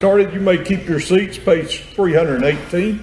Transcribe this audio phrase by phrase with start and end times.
[0.00, 3.02] Started, you may keep your seats, page 318.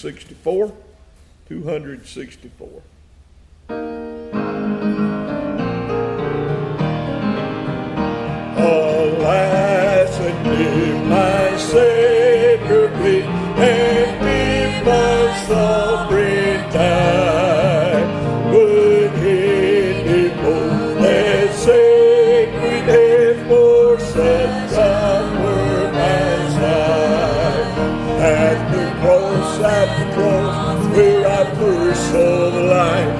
[0.00, 0.72] 264.
[1.48, 2.82] 264.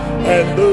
[0.08, 0.69] and the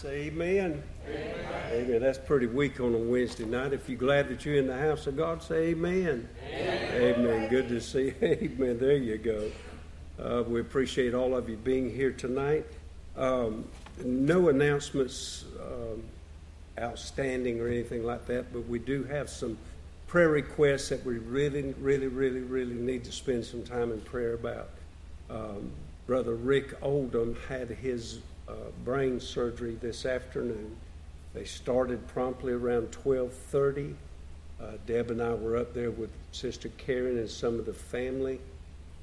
[0.00, 0.82] Say amen.
[1.06, 1.34] amen.
[1.72, 2.00] Amen.
[2.00, 3.74] That's pretty weak on a Wednesday night.
[3.74, 6.26] If you're glad that you're in the house of God, say amen.
[6.48, 7.14] Amen.
[7.18, 7.48] amen.
[7.50, 8.14] Good to see you.
[8.22, 8.78] Amen.
[8.78, 9.50] There you go.
[10.18, 12.64] Uh, we appreciate all of you being here tonight.
[13.14, 13.66] Um,
[14.02, 16.02] no announcements um,
[16.78, 19.58] outstanding or anything like that, but we do have some
[20.06, 24.32] prayer requests that we really, really, really, really need to spend some time in prayer
[24.32, 24.70] about.
[25.28, 25.70] Um,
[26.06, 28.20] Brother Rick Oldham had his
[28.50, 30.76] uh, brain surgery this afternoon.
[31.34, 33.94] They started promptly around 12:30.
[34.60, 38.40] Uh, Deb and I were up there with Sister Karen and some of the family,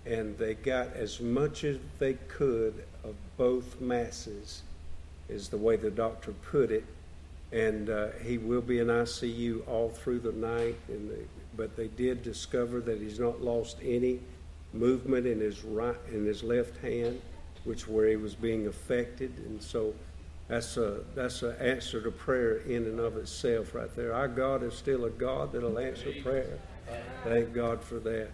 [0.05, 4.61] and they got as much as they could of both masses,
[5.29, 6.85] is the way the doctor put it.
[7.51, 10.75] And uh, he will be in ICU all through the night.
[10.89, 11.23] And they,
[11.55, 14.19] but they did discover that he's not lost any
[14.73, 17.21] movement in his right in his left hand,
[17.67, 19.93] which where he was being affected, and so
[20.47, 24.13] that's a that's an answer to prayer in and of itself right there.
[24.13, 26.57] Our God is still a God that'll answer prayer.
[27.25, 28.29] Thank God for that.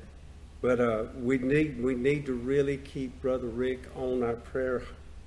[0.61, 4.83] But uh, we need we need to really keep Brother Rick on our prayer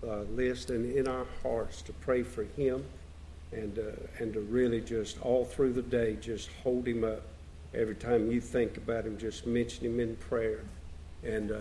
[0.06, 2.84] uh, list and in our hearts to pray for him,
[3.50, 7.22] and uh, and to really just all through the day just hold him up.
[7.74, 10.60] Every time you think about him, just mention him in prayer
[11.24, 11.58] and uh,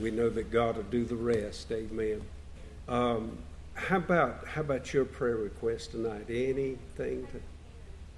[0.00, 1.70] we know that God will do the rest.
[1.72, 2.22] Amen.
[2.88, 3.38] Um,
[3.74, 6.26] how about how about your prayer request tonight?
[6.28, 7.40] Anything to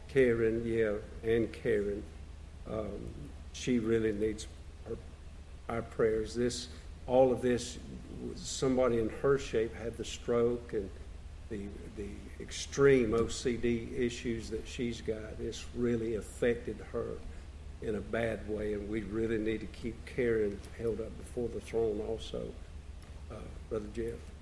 [0.09, 0.63] Karen?
[0.65, 0.95] Yeah,
[1.29, 2.03] and Karen.
[2.71, 3.09] Um,
[3.53, 4.47] she really needs
[4.89, 6.35] our, our prayers.
[6.35, 6.69] This,
[7.07, 7.79] all of this,
[8.35, 10.91] somebody in her shape had the stroke and
[11.51, 11.61] the
[11.97, 12.09] the
[12.41, 15.39] extreme OCD issues that she's got.
[15.41, 17.13] It's really affected her
[17.85, 21.61] in a bad way, and we really need to keep Karen held up before the
[21.61, 22.49] throne also.
[23.31, 23.35] Uh,
[23.69, 24.34] Brother Jeff.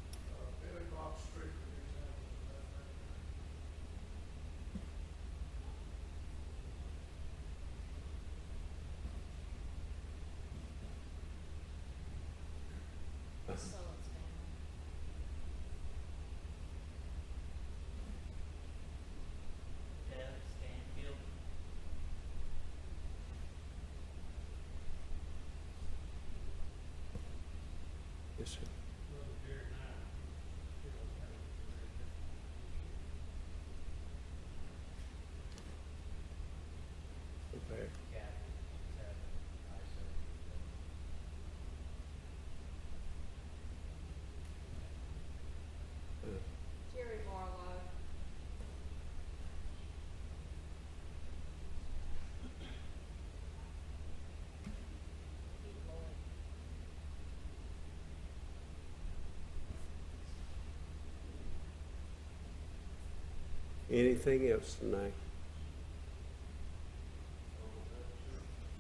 [63.93, 65.13] Anything else tonight?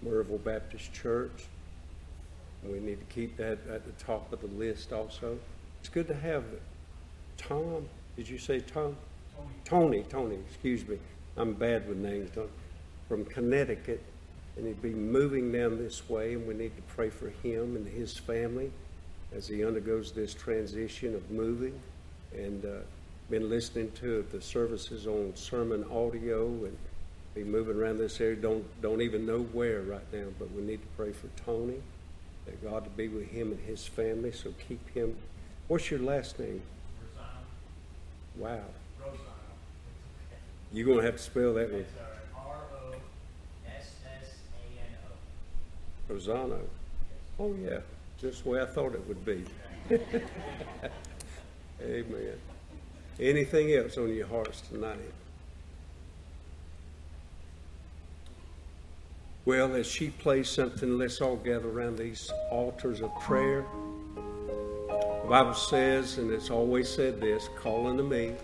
[0.02, 1.44] Merville Baptist Church.
[2.64, 5.38] We need to keep that at the top of the list also.
[5.80, 6.44] It's good to have
[7.36, 7.86] Tom.
[8.16, 8.96] Did you say Tom?
[9.64, 10.02] Tony.
[10.02, 10.98] Tony, Tony, excuse me.
[11.36, 12.30] I'm bad with names.
[12.34, 12.48] Tony.
[13.08, 14.02] From Connecticut.
[14.56, 17.86] And he'd be moving down this way, and we need to pray for him and
[17.86, 18.70] his family
[19.34, 21.78] as he undergoes this transition of moving.
[22.34, 22.68] And uh,
[23.30, 26.76] been listening to the services on sermon audio and
[27.34, 28.36] be moving around this area.
[28.36, 31.80] Don't don't even know where right now, but we need to pray for Tony.
[32.46, 34.32] That God to be with him and his family.
[34.32, 35.16] So keep him.
[35.68, 36.62] What's your last name?
[38.36, 38.60] Wow.
[39.00, 39.16] Rossano.
[40.72, 41.86] You're gonna have to spell that one.
[42.36, 42.94] R O
[43.66, 44.96] S S A N
[46.10, 46.14] O.
[46.14, 46.60] Rossano.
[47.38, 47.80] Oh yeah,
[48.18, 49.44] just the way I thought it would be.
[51.82, 52.38] Amen.
[53.20, 54.98] Anything else on your hearts tonight?
[59.44, 63.64] Well, as she plays something, let's all gather around these altars of prayer.
[64.86, 68.34] The Bible says, and it's always said this call unto me,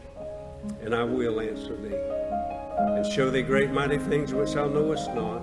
[0.83, 5.43] and I will answer thee, and show thee great mighty things which thou knowest not.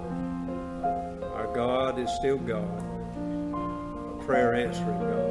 [1.34, 2.84] Our God is still God,
[4.12, 5.25] a prayer answering God.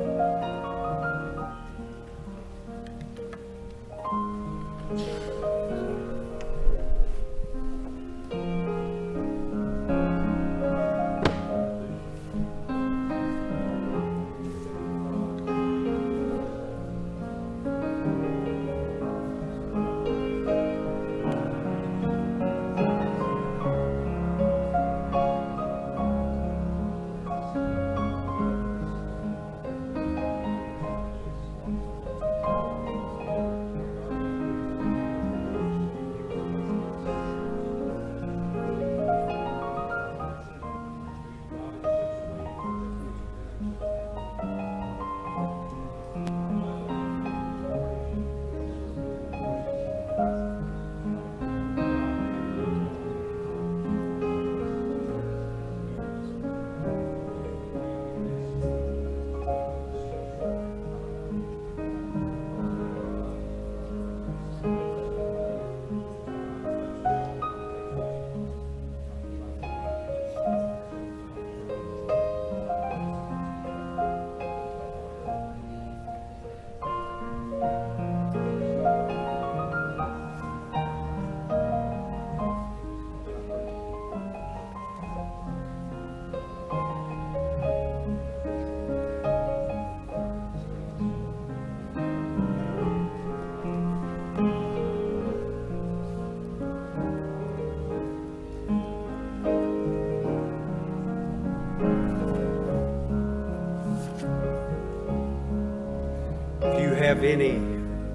[107.14, 107.52] Have any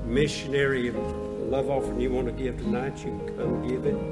[0.04, 4.09] missionary love offering you want to give tonight, you can come give it.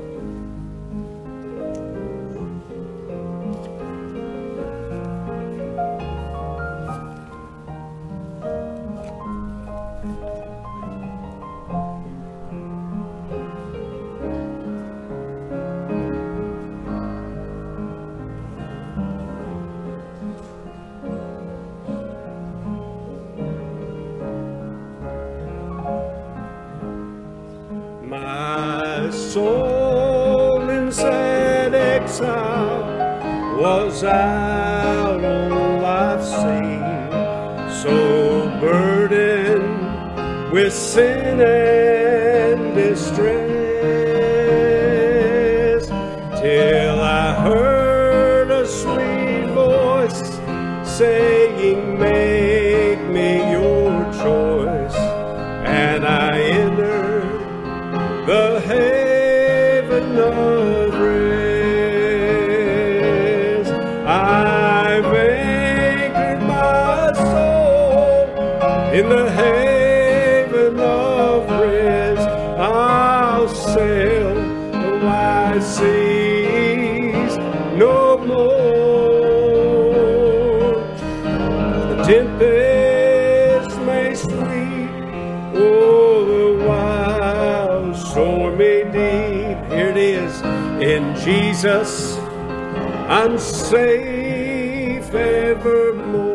[93.40, 96.28] Safe evermore.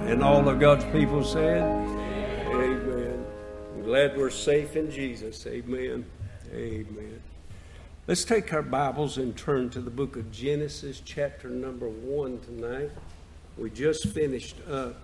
[0.00, 1.62] And all of God's people said,
[2.48, 3.24] Amen.
[3.74, 5.46] I'm glad we're safe in Jesus.
[5.46, 6.04] Amen.
[6.52, 7.22] Amen.
[8.06, 12.90] Let's take our Bibles and turn to the book of Genesis, chapter number one tonight.
[13.56, 14.96] We just finished up.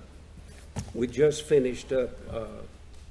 [0.93, 2.47] We just finished up uh,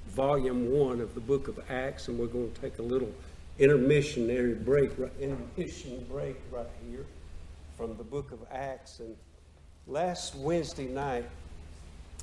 [0.10, 3.12] volume one of the book of Acts, and we're going to take a little
[3.60, 7.06] intermissionary break, right, intermission break right here
[7.78, 9.00] from the book of Acts.
[9.00, 9.16] And
[9.88, 11.26] last Wednesday night,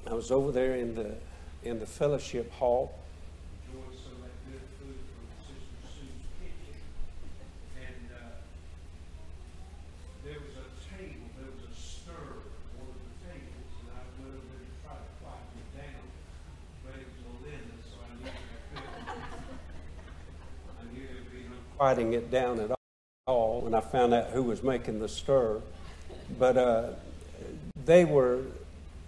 [0.07, 1.15] I was over there in the
[1.63, 2.99] in the fellowship hall.
[3.69, 6.81] Enjoyed some of that good food from Sister Sue's kitchen,
[7.77, 8.41] and uh,
[10.25, 14.01] there was a table, there was a stir at one of the tables, and I
[14.19, 16.01] went over there to try to quiet it down,
[16.81, 18.41] but it was Melinda, so I knew I
[18.73, 19.61] couldn't.
[20.81, 21.29] I knew there'd
[21.81, 22.71] quieting it down at
[23.27, 25.63] all, when I found out who was making the stir.
[26.39, 26.91] But uh,
[27.87, 28.43] they were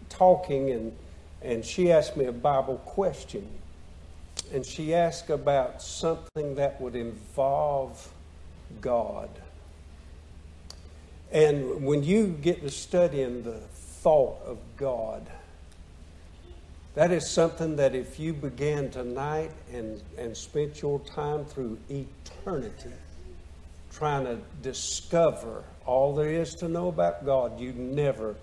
[0.09, 0.97] talking, and
[1.43, 3.47] and she asked me a Bible question,
[4.55, 8.11] and she asked about something that would involve
[8.81, 9.29] God.
[11.31, 13.59] And when you get to studying the
[14.01, 15.27] thought of God,
[16.95, 22.91] that is something that if you began tonight and, and spent your time through eternity
[23.91, 28.37] trying to discover all there is to know about God, you never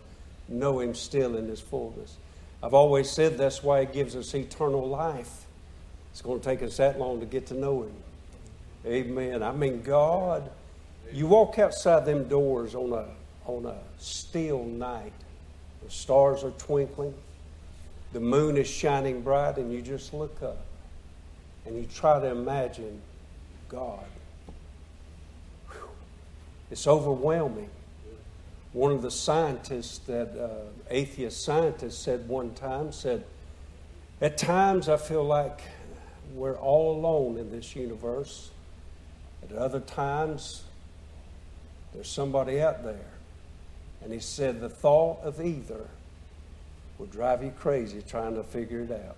[0.47, 2.17] know Him still in His fullness.
[2.61, 5.45] I've always said that's why He gives us eternal life.
[6.11, 7.93] It's going to take us that long to get to know Him.
[8.85, 9.43] Amen.
[9.43, 10.49] I mean, God,
[11.13, 13.05] you walk outside them doors on a,
[13.45, 15.13] on a still night,
[15.83, 17.13] the stars are twinkling,
[18.13, 20.65] the moon is shining bright, and you just look up
[21.65, 23.01] and you try to imagine
[23.67, 24.05] God.
[25.69, 25.89] Whew.
[26.71, 27.69] It's overwhelming.
[28.73, 33.23] One of the scientists that uh, atheist scientists said one time said,
[34.21, 35.61] "At times I feel like
[36.33, 38.51] we're all alone in this universe.
[39.43, 40.63] At other times,
[41.93, 43.11] there's somebody out there."
[44.03, 45.87] And he said, "The thought of either
[46.99, 49.15] will drive you crazy trying to figure it out."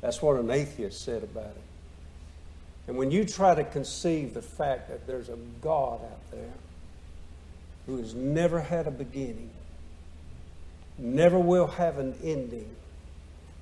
[0.00, 1.62] That's what an atheist said about it.
[2.86, 6.52] And when you try to conceive the fact that there's a God out there
[7.86, 9.50] who has never had a beginning,
[10.98, 12.76] never will have an ending,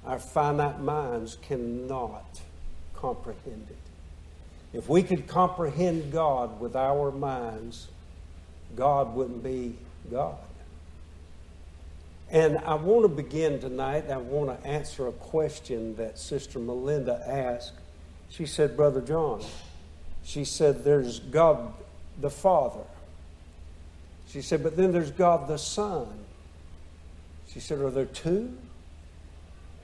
[0.05, 2.41] our finite minds cannot
[2.95, 4.77] comprehend it.
[4.77, 7.89] If we could comprehend God with our minds,
[8.75, 9.77] God wouldn't be
[10.11, 10.39] God.
[12.33, 17.23] And I want to begin tonight, I want to answer a question that Sister Melinda
[17.27, 17.75] asked.
[18.31, 19.45] She said, Brother John,
[20.25, 21.75] she said, there's God
[22.21, 22.85] the Father.
[24.29, 26.09] She said, but then there's God the Son.
[27.53, 28.57] She said, Are there two?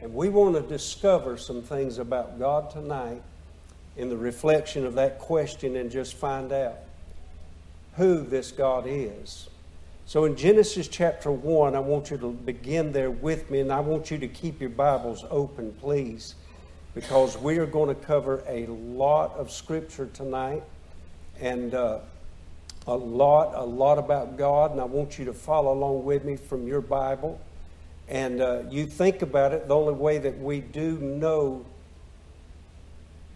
[0.01, 3.21] And we want to discover some things about God tonight
[3.97, 6.79] in the reflection of that question and just find out
[7.97, 9.51] who this God is.
[10.09, 13.81] So in Genesis chapter 1, I want you to begin there with me, and I
[13.81, 16.35] want you to keep your Bibles open, please,
[16.95, 20.63] because we are going to cover a lot of Scripture tonight
[21.43, 21.99] and uh,
[22.87, 26.37] a lot, a lot about God, and I want you to follow along with me
[26.37, 27.39] from your Bible.
[28.09, 31.67] And uh, you think about it, the only way that we do know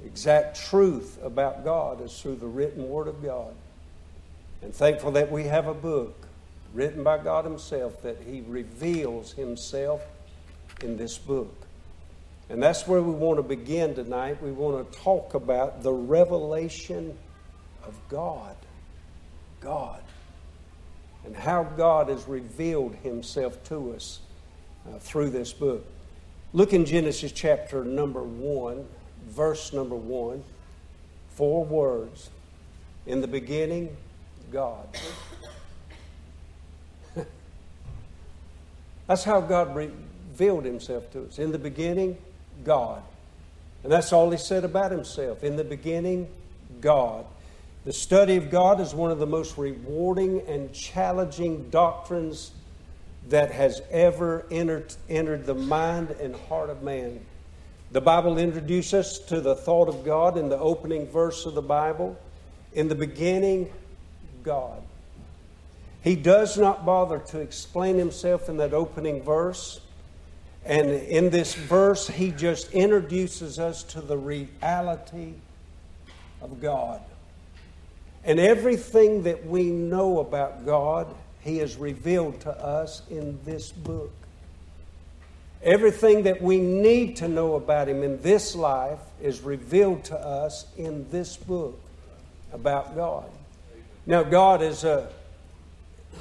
[0.07, 3.53] exact truth about God is through the written Word of God.
[4.63, 6.29] And thankful that we have a book
[6.75, 10.05] written by God Himself that He reveals Himself
[10.83, 11.55] in this book.
[12.49, 14.43] And that's where we want to begin tonight.
[14.43, 17.17] We want to talk about the revelation
[17.85, 18.57] of God.
[19.61, 20.03] God.
[21.25, 24.21] And how God has revealed Himself to us
[24.87, 25.87] uh, through this book.
[26.53, 28.85] Look in Genesis chapter number 1,
[29.29, 30.45] verse number 1.
[31.31, 32.29] Four words.
[33.07, 33.97] In the beginning,
[34.53, 34.87] God.
[39.13, 41.39] That's how God revealed himself to us.
[41.39, 42.17] In the beginning,
[42.65, 43.03] God.
[43.83, 45.45] And that's all he said about himself.
[45.45, 46.29] In the beginning,
[46.81, 47.27] God.
[47.85, 52.53] The study of God is one of the most rewarding and challenging doctrines
[53.29, 57.21] that has ever entered, entered the mind and heart of man.
[57.91, 61.61] The Bible introduces us to the thought of God in the opening verse of the
[61.61, 62.19] Bible.
[62.73, 63.71] In the beginning,
[64.43, 64.83] God.
[66.03, 69.81] He does not bother to explain himself in that opening verse.
[70.65, 75.35] And in this verse, he just introduces us to the reality
[76.41, 77.01] of God.
[78.25, 84.13] And everything that we know about God, he has revealed to us in this book.
[85.63, 90.67] Everything that we need to know about him in this life is revealed to us
[90.77, 91.79] in this book
[92.53, 93.31] about God.
[94.07, 95.09] Now, God is a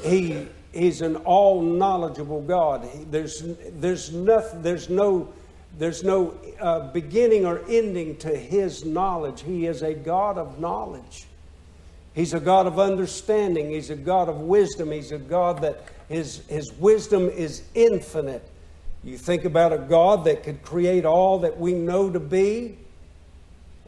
[0.03, 2.87] he, he's an all knowledgeable God.
[3.11, 5.33] There's, there's, nothing, there's no,
[5.77, 9.41] there's no uh, beginning or ending to his knowledge.
[9.41, 11.27] He is a God of knowledge.
[12.13, 13.69] He's a God of understanding.
[13.69, 14.91] He's a God of wisdom.
[14.91, 18.47] He's a God that his, his wisdom is infinite.
[19.03, 22.77] You think about a God that could create all that we know to be,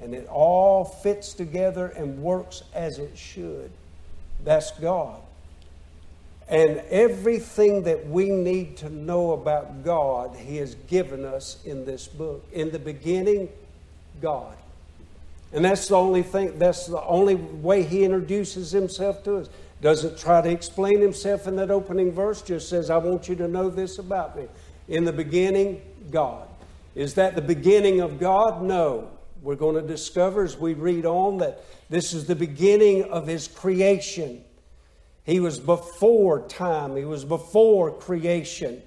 [0.01, 3.71] and it all fits together and works as it should.
[4.43, 5.21] That's God.
[6.53, 12.07] And everything that we need to know about God, He has given us in this
[12.07, 12.45] book.
[12.53, 13.49] In the beginning,
[14.21, 14.55] God.
[15.51, 19.49] And that's the only thing, that's the only way He introduces Himself to us.
[19.81, 23.47] Doesn't try to explain Himself in that opening verse, just says, I want you to
[23.47, 24.45] know this about me.
[24.89, 26.47] In the beginning, God.
[26.93, 28.61] Is that the beginning of God?
[28.61, 29.09] No.
[29.41, 33.47] We're going to discover as we read on that this is the beginning of His
[33.47, 34.43] creation.
[35.25, 38.81] He was before time, He was before creation.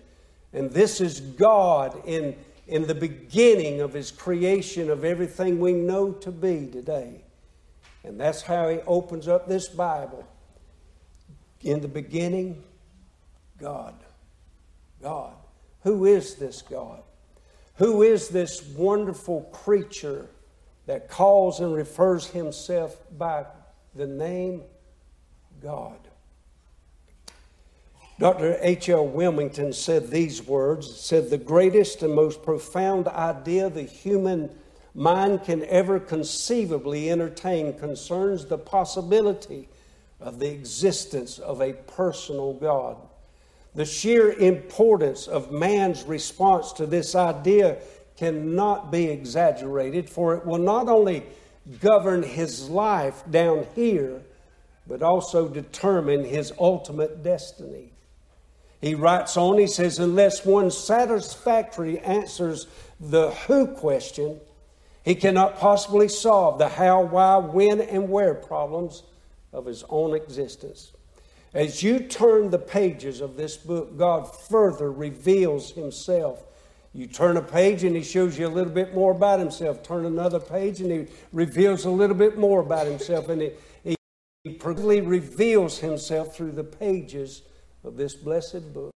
[0.53, 6.13] And this is God in, in the beginning of His creation of everything we know
[6.13, 7.25] to be today.
[8.05, 10.27] And that's how He opens up this Bible.
[11.63, 12.63] In the beginning,
[13.59, 13.95] God.
[15.03, 15.35] God.
[15.83, 17.03] Who is this God?
[17.77, 20.27] Who is this wonderful creature
[20.87, 23.45] that calls and refers himself by
[23.95, 24.63] the name
[25.63, 26.06] God?
[28.19, 28.57] Dr.
[28.63, 29.07] H.L.
[29.09, 34.49] Willmington said these words said, The greatest and most profound idea the human
[34.95, 39.69] mind can ever conceivably entertain concerns the possibility
[40.19, 42.97] of the existence of a personal God.
[43.75, 47.77] The sheer importance of man's response to this idea
[48.17, 51.23] cannot be exaggerated, for it will not only
[51.83, 54.23] govern his life down here,
[54.87, 57.93] but also determine his ultimate destiny.
[58.87, 62.69] He writes on, he says, unless one satisfactorily answers
[63.01, 64.41] the who question,
[65.05, 69.03] he cannot possibly solve the how, why, when, and where problems
[69.53, 70.93] of his own existence.
[71.53, 76.45] As you turn the pages of this book, God further reveals himself.
[76.93, 79.83] You turn a page and he shows you a little bit more about himself.
[79.83, 83.31] Turn another page and he reveals a little bit more about himself.
[83.31, 83.97] And he,
[84.45, 87.43] he progressively reveals himself through the pages
[87.87, 88.93] of this blessed book.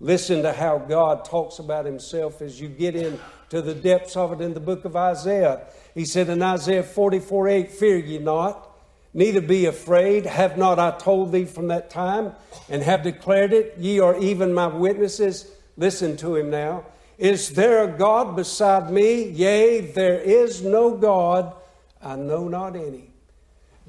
[0.00, 4.42] Listen to how God talks about himself as you get into the depths of it
[4.42, 5.66] in the book of Isaiah.
[5.94, 8.70] He said in Isaiah 44 8, Fear ye not,
[9.12, 10.24] neither be afraid.
[10.24, 12.32] Have not I told thee from that time,
[12.70, 13.74] and have declared it?
[13.78, 15.50] Ye are even my witnesses.
[15.76, 16.86] Listen to him now.
[17.18, 19.24] Is there a God beside me?
[19.24, 21.54] Yea, there is no God.
[22.02, 23.10] I know not any.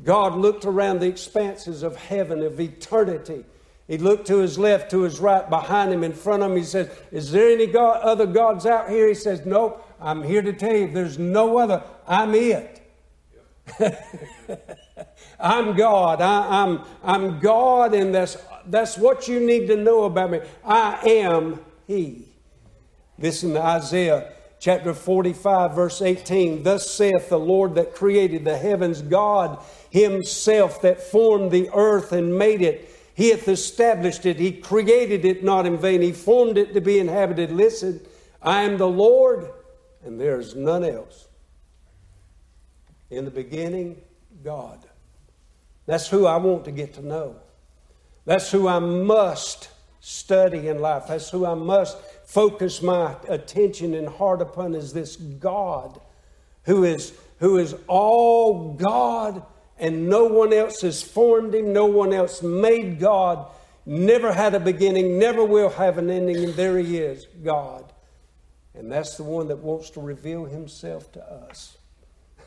[0.03, 3.45] God looked around the expanses of heaven, of eternity
[3.87, 6.57] He looked to his left, to his right, behind him, in front of him.
[6.57, 9.07] He says, Is there any God, other gods out here?
[9.07, 9.81] He says, Nope.
[10.01, 11.83] I'm here to tell you, there's no other.
[12.07, 12.81] I'm it.
[15.39, 16.21] I'm God.
[16.21, 20.41] I, am I'm, I'm God, and that's, that's what you need to know about me.
[20.63, 22.27] I am He.
[23.17, 26.63] Listen to Isaiah chapter 45, verse 18.
[26.63, 32.37] Thus saith the Lord that created the heavens, God Himself that formed the earth and
[32.37, 32.91] made it.
[33.15, 34.39] He hath established it.
[34.39, 36.01] He created it not in vain.
[36.01, 37.49] He formed it to be inhabited.
[37.49, 38.01] Listen,
[38.41, 39.49] I am the Lord,
[40.03, 41.27] and there is none else.
[43.09, 44.01] In the beginning,
[44.43, 44.85] God.
[45.85, 47.37] That's who I want to get to know.
[48.25, 49.69] That's who I must
[50.01, 51.05] study in life.
[51.07, 56.01] That's who I must focus my attention and heart upon is this God
[56.63, 59.43] who is, who is all God
[59.77, 63.47] and no one else has formed him, no one else made God,
[63.85, 67.91] never had a beginning, never will have an ending, and there he is, God.
[68.73, 71.77] And that's the one that wants to reveal himself to us.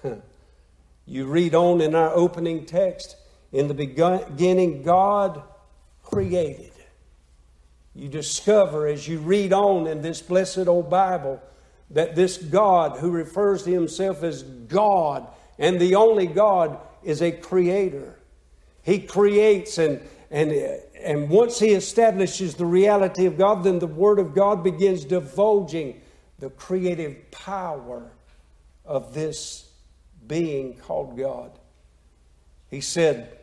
[1.07, 3.17] you read on in our opening text,
[3.53, 5.43] in the beginning, God
[6.03, 6.73] created.
[7.95, 11.43] You discover as you read on in this blessed old Bible
[11.91, 15.27] that this God, who refers to himself as God
[15.59, 18.19] and the only God, is a creator.
[18.83, 20.53] He creates, and, and,
[21.01, 26.01] and once he establishes the reality of God, then the Word of God begins divulging
[26.39, 28.11] the creative power
[28.85, 29.71] of this
[30.27, 31.51] being called God.
[32.71, 33.39] He said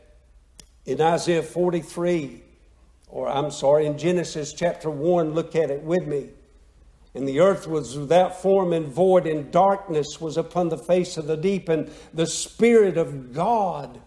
[0.85, 2.41] in Isaiah 43,
[3.07, 6.29] or I'm sorry, in Genesis chapter 1, look at it with me.
[7.15, 11.27] And the earth was without form and void, and darkness was upon the face of
[11.27, 14.01] the deep, and the Spirit of God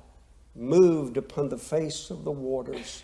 [0.55, 3.03] moved upon the face of the waters.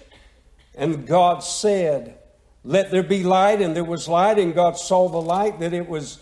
[0.75, 2.19] And God said,
[2.65, 5.89] Let there be light, and there was light, and God saw the light, that it
[5.89, 6.19] was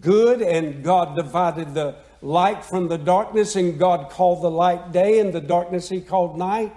[0.00, 5.18] good, and God divided the light from the darkness, and God called the light day,
[5.20, 6.74] and the darkness he called night.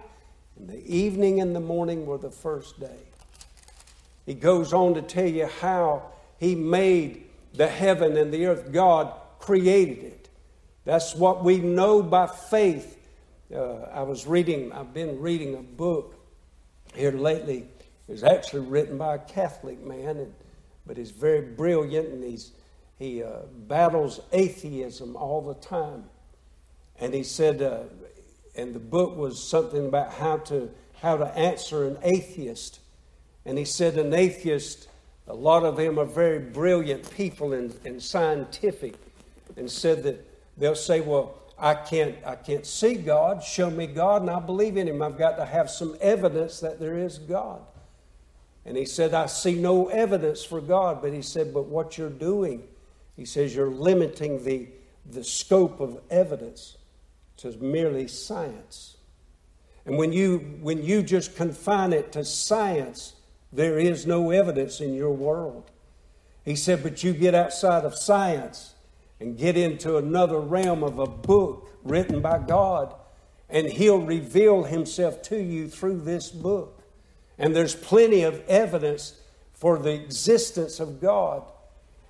[0.57, 2.99] And the evening and the morning were the first day.
[4.25, 8.71] He goes on to tell you how he made the heaven and the earth.
[8.71, 10.30] God created it.
[10.86, 12.97] That's what we know by faith.
[13.54, 16.15] Uh, I was reading, I've been reading a book
[16.95, 17.67] here lately.
[18.08, 20.34] It was actually written by a Catholic man, and,
[20.86, 22.52] but he's very brilliant and he's,
[22.97, 26.06] he uh, battles atheism all the time.
[26.99, 27.84] And he said, uh,
[28.56, 30.69] and the book was something about how to,
[31.02, 32.80] how to answer an atheist.
[33.45, 34.88] And he said, an atheist
[35.29, 38.95] a lot of them are very brilliant people and, and scientific,
[39.55, 43.43] and said that they'll say, Well, I can't, I can't see God.
[43.43, 45.01] Show me God, and I believe in Him.
[45.01, 47.61] I've got to have some evidence that there is God.
[48.65, 51.01] And he said, I see no evidence for God.
[51.01, 52.63] But he said, But what you're doing,
[53.15, 54.67] he says, you're limiting the,
[55.11, 56.77] the scope of evidence
[57.37, 58.97] to merely science.
[59.85, 63.15] And when you, when you just confine it to science,
[63.51, 65.71] there is no evidence in your world.
[66.45, 68.73] He said, but you get outside of science
[69.19, 72.93] and get into another realm of a book written by God,
[73.49, 76.81] and He'll reveal Himself to you through this book.
[77.38, 79.19] And there's plenty of evidence
[79.53, 81.43] for the existence of God.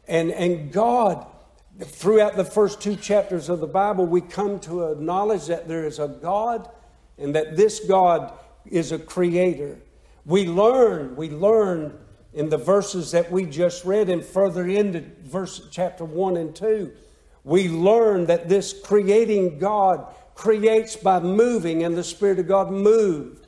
[0.07, 1.25] And, and God,
[1.79, 5.85] throughout the first two chapters of the Bible, we come to a knowledge that there
[5.85, 6.69] is a God
[7.17, 8.33] and that this God
[8.65, 9.77] is a creator.
[10.29, 11.97] We learn, we learn
[12.35, 16.91] in the verses that we just read and further into verse chapter 1 and 2.
[17.43, 23.47] We learn that this creating God creates by moving, and the Spirit of God moved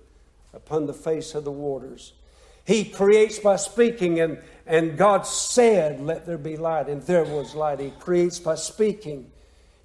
[0.55, 2.13] upon the face of the waters.
[2.65, 7.53] He creates by speaking, and, and God said, Let there be light, and there was
[7.53, 7.79] light.
[7.79, 9.29] He creates by speaking.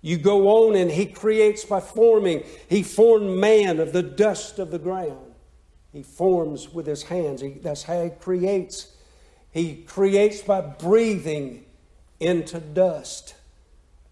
[0.01, 2.43] You go on, and He creates by forming.
[2.71, 5.26] He formed man of the dust of the ground.
[5.97, 7.41] He forms with his hands.
[7.41, 8.93] He, that's how he creates.
[9.51, 11.65] He creates by breathing
[12.21, 13.35] into dust.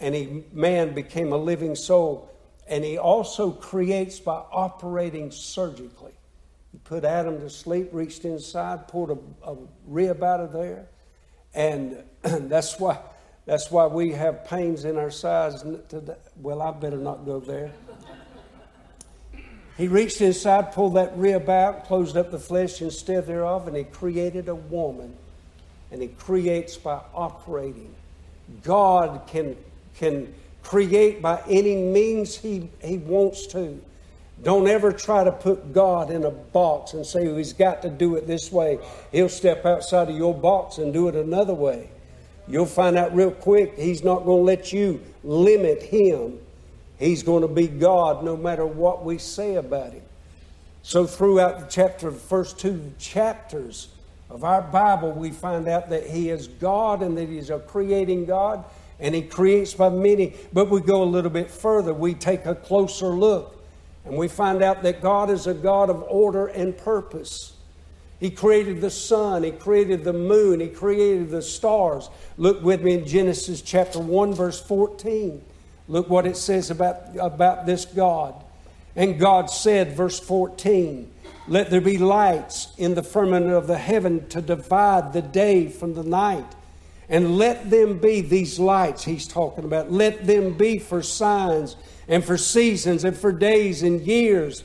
[0.01, 2.35] And he, man became a living soul.
[2.67, 6.15] And he also creates by operating surgically.
[6.73, 9.55] He put Adam to sleep, reached inside, pulled a, a
[9.87, 10.87] rib out of there.
[11.53, 12.99] And that's why,
[13.45, 15.61] that's why we have pains in our sides.
[15.91, 16.17] Today.
[16.37, 17.75] Well, I better not go there.
[19.77, 23.85] He reached inside, pulled that rib out, closed up the flesh instead thereof, and he
[23.85, 25.17] created a woman.
[25.91, 27.95] And he creates by operating.
[28.63, 29.57] God can,
[29.97, 30.33] can
[30.63, 33.81] create by any means he, he wants to.
[34.43, 37.89] Don't ever try to put God in a box and say well, he's got to
[37.89, 38.79] do it this way.
[39.13, 41.89] He'll step outside of your box and do it another way.
[42.49, 46.41] You'll find out real quick he's not going to let you limit him.
[46.99, 50.03] He's going to be God no matter what we say about him.
[50.83, 53.89] So throughout the chapter, the first two chapters
[54.31, 58.27] of our Bible, we find out that he is God and that he's a creating
[58.27, 58.65] God
[59.01, 60.35] and he creates by many.
[60.53, 61.93] But we go a little bit further.
[61.95, 63.65] We take a closer look
[64.05, 67.55] and we find out that God is a God of order and purpose.
[68.21, 72.09] He created the sun, He created the moon, He created the stars.
[72.37, 75.43] Look with me in Genesis chapter 1, verse 14.
[75.89, 78.35] Look what it says about, about this God.
[78.97, 81.11] And God said, verse 14,
[81.49, 85.95] Let there be lights in the firmament of the heaven to divide the day from
[85.95, 86.47] the night.
[87.09, 91.77] And let them be, these lights he's talking about, let them be for signs
[92.09, 94.65] and for seasons and for days and years.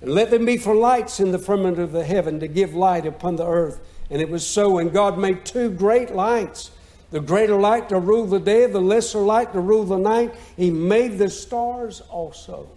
[0.00, 3.06] And let them be for lights in the firmament of the heaven to give light
[3.06, 3.80] upon the earth.
[4.10, 4.78] And it was so.
[4.78, 6.70] And God made two great lights
[7.10, 10.34] the greater light to rule the day, the lesser light to rule the night.
[10.56, 12.68] He made the stars also.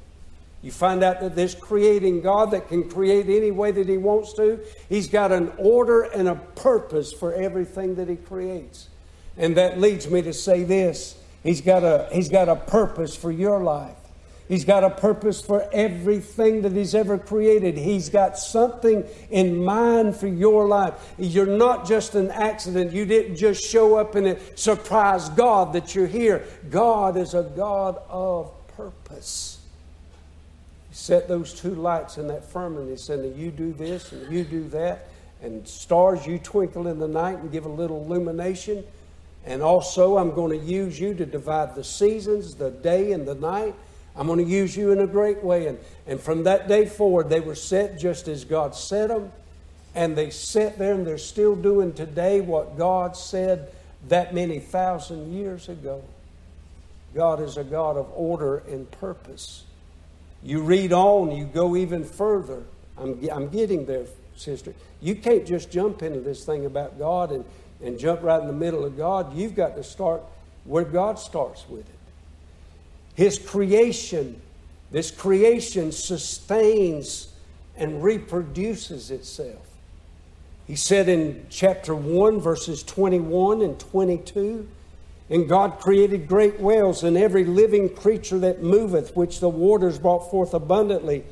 [0.61, 4.33] You find out that this creating God that can create any way that He wants
[4.33, 4.59] to,
[4.89, 8.89] He's got an order and a purpose for everything that He creates.
[9.37, 13.31] And that leads me to say this He's got a, he's got a purpose for
[13.31, 13.95] your life.
[14.47, 17.77] He's got a purpose for everything that He's ever created.
[17.77, 20.93] He's got something in mind for your life.
[21.17, 22.93] You're not just an accident.
[22.93, 26.45] You didn't just show up and surprise God that you're here.
[26.69, 29.59] God is a God of purpose.
[30.89, 32.89] He set those two lights in that firmament.
[32.89, 35.09] He said, You do this and you do that.
[35.41, 38.85] And stars, you twinkle in the night and give a little illumination.
[39.45, 43.35] And also, I'm going to use you to divide the seasons, the day and the
[43.35, 43.75] night.
[44.17, 45.67] I'm going to use you in a great way.
[45.67, 45.77] And,
[46.07, 49.31] and from that day forward, they were set just as God set them.
[49.93, 53.71] And they sat there and they're still doing today what God said
[54.09, 56.03] that many thousand years ago.
[57.15, 59.63] God is a God of order and purpose.
[60.43, 62.63] You read on, you go even further.
[62.97, 64.73] I'm, I'm getting there, sister.
[65.01, 67.45] You can't just jump into this thing about God and,
[67.83, 69.35] and jump right in the middle of God.
[69.35, 70.21] You've got to start
[70.63, 71.96] where God starts with it.
[73.17, 74.39] His creation,
[74.91, 77.33] this creation sustains
[77.75, 79.67] and reproduces itself.
[80.67, 84.69] He said in chapter 1, verses 21 and 22
[85.31, 90.29] And God created great whales and every living creature that moveth, which the waters brought
[90.29, 91.23] forth abundantly,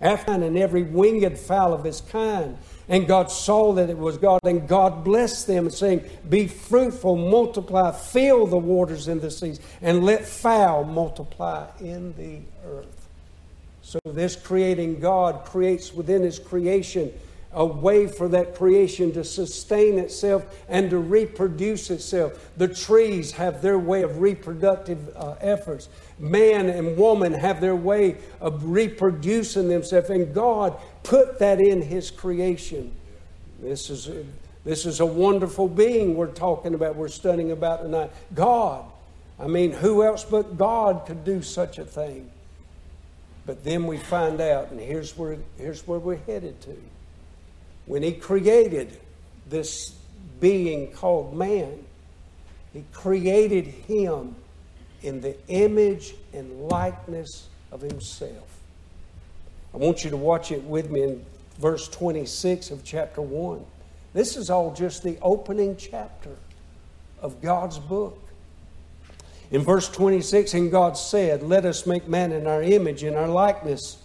[0.00, 4.68] and every winged fowl of his kind and God saw that it was God, and
[4.68, 10.24] God blessed them, saying, Be fruitful, multiply, fill the waters in the seas, and let
[10.24, 13.08] fowl multiply in the earth.
[13.82, 17.12] So, this creating God creates within His creation
[17.52, 22.50] a way for that creation to sustain itself and to reproduce itself.
[22.56, 25.88] The trees have their way of reproductive uh, efforts.
[26.18, 32.10] Man and woman have their way of reproducing themselves, and God put that in His
[32.10, 32.92] creation.
[33.60, 34.10] This is,
[34.64, 38.10] this is a wonderful being we're talking about, we're studying about tonight.
[38.34, 38.84] God.
[39.38, 42.30] I mean, who else but God could do such a thing?
[43.44, 46.76] But then we find out, and here's where, here's where we're headed to
[47.86, 48.98] when He created
[49.48, 49.94] this
[50.40, 51.84] being called man,
[52.72, 54.36] He created him
[55.02, 58.60] in the image and likeness of Himself.
[59.74, 61.26] I want you to watch it with me in
[61.58, 63.64] verse 26 of chapter 1.
[64.14, 66.36] This is all just the opening chapter
[67.20, 68.18] of God's book.
[69.50, 73.28] In verse 26, and God said, Let us make man in our image, in our
[73.28, 73.98] likeness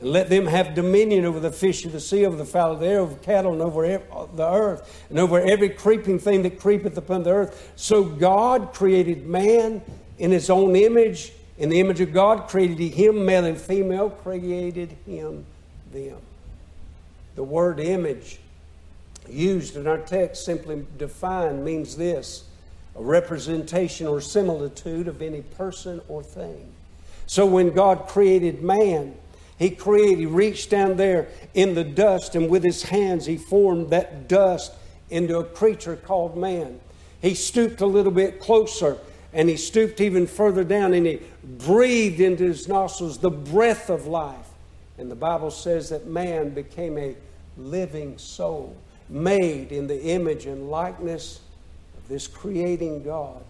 [0.00, 2.80] and let them have dominion over the fish of the sea, over the fowl of
[2.80, 6.60] the air, over cattle, and over uh, the earth, and over every creeping thing that
[6.60, 7.72] creepeth upon the earth.
[7.74, 9.82] So God created man
[10.18, 11.32] in his own image.
[11.58, 15.44] In the image of God created he him, male and female, created him
[15.92, 16.18] them.
[17.34, 18.38] The word image
[19.28, 22.44] used in our text simply defined means this
[22.96, 26.72] a representation or similitude of any person or thing.
[27.26, 29.14] So when God created man,
[29.58, 33.90] he created, he reached down there in the dust, and with his hands, he formed
[33.90, 34.72] that dust
[35.10, 36.80] into a creature called man.
[37.20, 38.98] He stooped a little bit closer,
[39.32, 44.06] and he stooped even further down, and he breathed into his nostrils the breath of
[44.06, 44.48] life.
[44.96, 47.14] And the Bible says that man became a
[47.56, 48.76] living soul,
[49.08, 51.40] made in the image and likeness
[51.96, 53.44] of this creating God.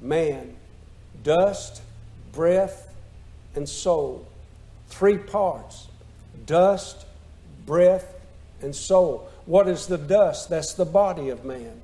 [0.00, 0.54] Man,
[1.22, 1.82] dust,
[2.32, 2.92] breath,
[3.54, 4.26] and soul
[4.88, 5.88] three parts
[6.46, 7.06] dust,
[7.64, 8.14] breath,
[8.60, 9.28] and soul.
[9.46, 10.50] What is the dust?
[10.50, 11.80] That's the body of man.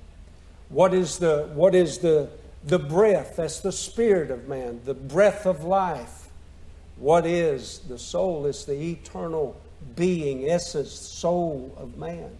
[0.68, 2.28] What is the, what is the,
[2.64, 3.36] the breath?
[3.36, 6.28] That's the spirit of man, the breath of life.
[6.96, 8.46] What is the soul?
[8.46, 9.58] It's the eternal
[9.96, 12.30] being, essence, soul of man.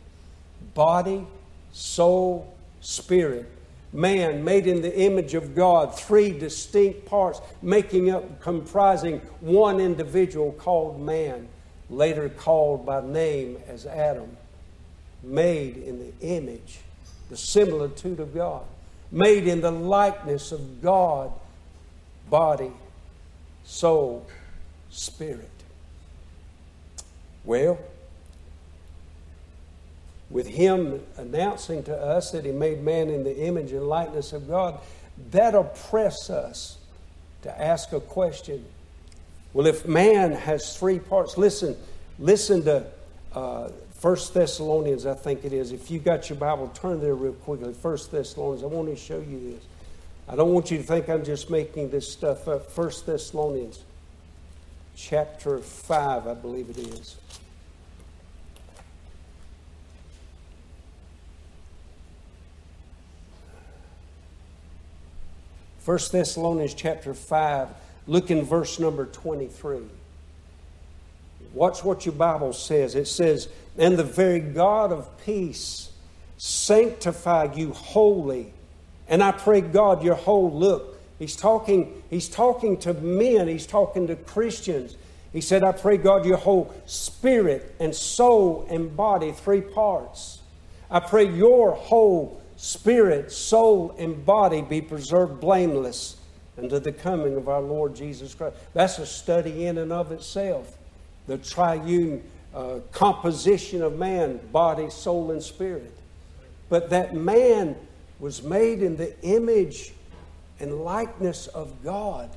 [0.74, 1.26] Body,
[1.72, 3.50] soul, spirit.
[3.92, 10.52] Man made in the image of God, three distinct parts, making up, comprising one individual
[10.52, 11.48] called man,
[11.88, 14.36] later called by name as Adam.
[15.22, 16.78] Made in the image,
[17.30, 18.62] the similitude of God.
[19.12, 21.32] Made in the likeness of God,
[22.28, 22.70] body,
[23.64, 24.26] soul,
[24.90, 25.50] spirit.
[27.44, 27.78] Well,
[30.30, 34.46] with him announcing to us that he made man in the image and likeness of
[34.46, 34.78] God,
[35.30, 36.78] that'll press us
[37.42, 38.64] to ask a question.
[39.52, 41.76] Well, if man has three parts, listen,
[42.18, 42.86] listen to
[43.32, 43.70] uh,
[44.00, 45.72] 1 Thessalonians, I think it is.
[45.72, 47.74] If you got your Bible, turn there real quickly.
[47.74, 49.64] First Thessalonians, I want to show you this.
[50.26, 52.70] I don't want you to think I'm just making this stuff up.
[52.70, 53.84] First Thessalonians
[54.96, 57.16] chapter 5, I believe it is.
[65.80, 67.68] First Thessalonians chapter 5,
[68.06, 69.80] look in verse number 23.
[71.52, 72.94] Watch what your Bible says.
[72.94, 75.90] It says, And the very God of peace
[76.36, 78.52] sanctify you wholly.
[79.08, 81.00] And I pray God your whole look.
[81.18, 84.96] He's talking, he's talking to men, he's talking to Christians.
[85.32, 90.40] He said, I pray God your whole spirit and soul and body, three parts.
[90.90, 96.16] I pray your whole spirit, soul, and body be preserved blameless
[96.58, 98.56] unto the coming of our Lord Jesus Christ.
[98.74, 100.76] That's a study in and of itself.
[101.30, 105.96] The triune uh, composition of man, body, soul, and spirit.
[106.68, 107.76] But that man
[108.18, 109.92] was made in the image
[110.58, 112.30] and likeness of God.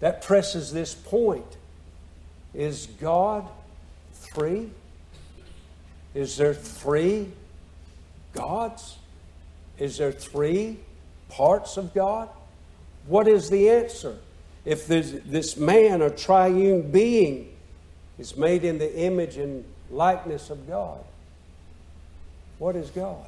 [0.00, 1.46] That presses this point.
[2.54, 3.46] Is God
[4.14, 4.70] three?
[6.12, 7.28] Is there three
[8.34, 8.98] gods?
[9.78, 10.80] Is there three
[11.28, 12.28] parts of God?
[13.06, 14.18] What is the answer?
[14.64, 17.50] If this man, a triune being,
[18.18, 21.04] is made in the image and likeness of God,
[22.58, 23.26] what is God?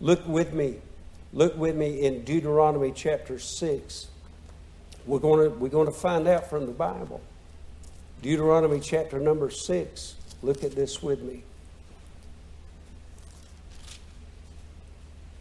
[0.00, 0.76] Look with me.
[1.32, 4.08] Look with me in Deuteronomy chapter 6.
[5.06, 7.20] We're going to, we're going to find out from the Bible.
[8.20, 10.14] Deuteronomy chapter number 6.
[10.42, 11.42] Look at this with me.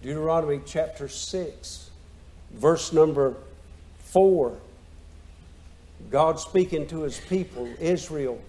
[0.02, 1.92] Deuteronomy chapter 6,
[2.54, 3.36] verse number
[4.00, 4.58] 4.
[6.12, 8.40] God speaking to his people, Israel.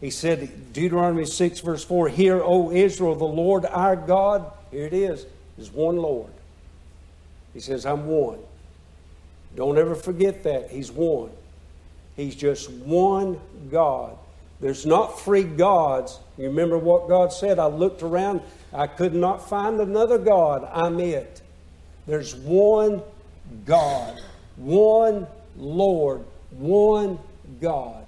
[0.00, 4.94] He said, Deuteronomy 6, verse 4 Hear, O Israel, the Lord our God, here it
[4.94, 5.26] is,
[5.58, 6.32] is one Lord.
[7.54, 8.38] He says, I'm one.
[9.54, 10.70] Don't ever forget that.
[10.70, 11.30] He's one.
[12.16, 13.38] He's just one
[13.70, 14.16] God.
[14.60, 16.18] There's not three gods.
[16.38, 17.58] You remember what God said?
[17.58, 18.40] I looked around,
[18.72, 20.68] I could not find another God.
[20.72, 21.42] I'm it.
[22.06, 23.02] There's one
[23.66, 24.20] God,
[24.56, 26.24] one Lord,
[26.58, 27.18] one
[27.60, 28.06] God.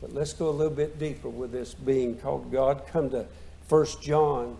[0.00, 2.82] But let's go a little bit deeper with this being called God.
[2.90, 3.26] Come to
[3.68, 4.56] 1 John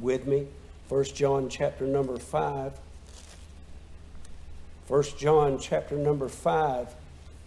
[0.00, 0.46] with me.
[0.88, 2.72] 1 John chapter number 5.
[4.86, 6.94] 1 John chapter number 5.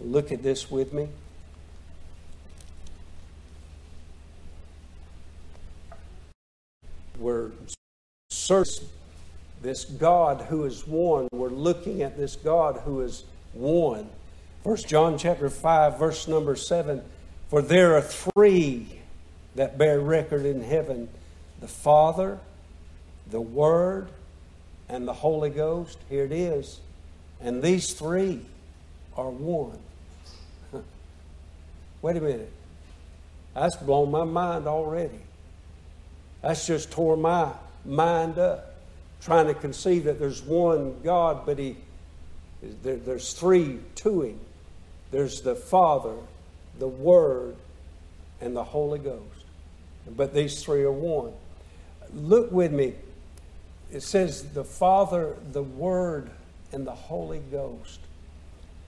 [0.01, 1.07] Look at this with me.
[7.21, 7.51] we're
[8.29, 8.87] searching
[9.61, 11.27] this God who is one.
[11.31, 13.23] We're looking at this God who is
[13.53, 14.09] one.
[14.63, 17.01] First John chapter 5, verse number 7.
[17.49, 18.99] For there are three
[19.55, 21.09] that bear record in heaven
[21.59, 22.39] the Father,
[23.29, 24.09] the Word,
[24.87, 25.97] and the Holy Ghost.
[26.09, 26.79] Here it is.
[27.39, 28.41] And these three
[29.17, 29.79] are one.
[32.01, 32.51] Wait a minute.
[33.55, 35.19] That's blown my mind already.
[36.41, 37.51] That's just tore my
[37.83, 38.75] mind up.
[39.21, 41.77] Trying to conceive that there's one God, but he,
[42.83, 44.39] there, there's three to him.
[45.11, 46.15] There's the Father,
[46.79, 47.55] the Word,
[48.39, 49.45] and the Holy Ghost.
[50.09, 51.33] But these three are one.
[52.13, 52.95] Look with me.
[53.91, 56.31] It says the Father, the Word,
[56.71, 57.99] and the Holy Ghost.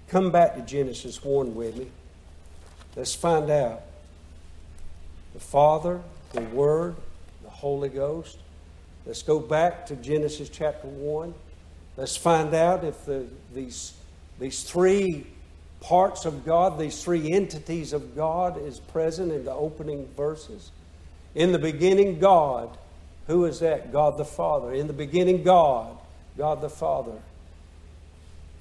[0.08, 1.88] Come back to Genesis 1 with me.
[2.96, 3.82] Let's find out.
[5.34, 6.02] The Father,
[6.32, 6.96] the Word,
[7.44, 8.38] the Holy Ghost.
[9.06, 11.34] Let's go back to Genesis chapter 1.
[11.98, 13.94] Let's find out if the, these,
[14.40, 15.28] these three
[15.84, 20.72] parts of God, these three entities of God, is present in the opening verses.
[21.36, 22.78] In the beginning, God.
[23.28, 23.92] Who is that?
[23.92, 24.74] God the Father.
[24.74, 25.98] In the beginning, God,
[26.38, 27.20] God the Father,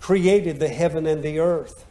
[0.00, 1.84] created the heaven and the earth.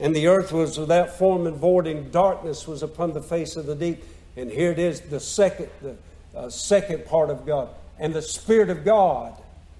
[0.00, 3.66] And the earth was without form and void, and darkness was upon the face of
[3.66, 4.02] the deep.
[4.36, 5.96] And here it is, the second, the
[6.34, 7.68] uh, second part of God.
[7.98, 9.34] And the Spirit of God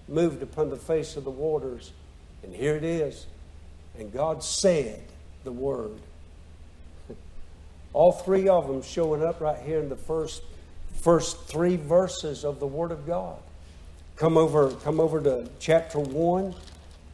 [0.09, 1.93] moved upon the face of the waters.
[2.43, 3.27] And here it is.
[3.99, 5.01] And God said
[5.45, 5.99] the word.
[7.93, 10.43] All three of them showing up right here in the first,
[11.01, 13.37] first three verses of the Word of God.
[14.17, 16.55] Come over, come over to chapter 1.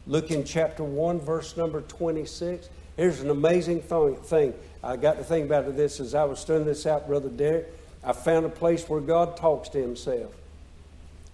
[0.07, 2.69] Look in chapter 1, verse number 26.
[2.95, 4.53] Here's an amazing thing.
[4.83, 7.67] I got to think about this as I was studying this out, Brother Derek.
[8.03, 10.33] I found a place where God talks to himself.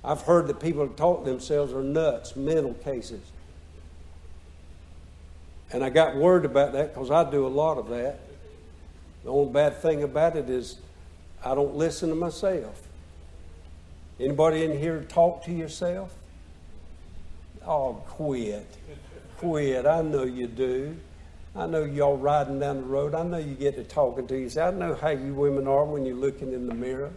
[0.03, 3.21] I've heard that people talk to themselves are nuts, mental cases.
[5.72, 8.20] And I got worried about that because I do a lot of that.
[9.24, 10.78] The only bad thing about it is
[11.43, 12.82] I don't listen to myself.
[14.20, 16.13] Anybody in here talk to yourself?
[17.66, 18.68] Oh, quit.
[19.38, 19.86] Quit.
[19.86, 20.95] I know you do.
[21.55, 23.16] I know y'all riding down the road.
[23.16, 24.76] I know you get to talking to yourself.
[24.76, 27.11] I know how you women are when you're looking in the mirror.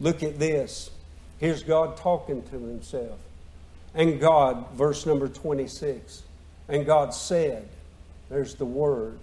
[0.00, 0.90] Look at this.
[1.38, 3.18] Here's God talking to himself.
[3.94, 6.22] And God, verse number 26.
[6.68, 7.68] And God said,
[8.28, 9.18] there's the word.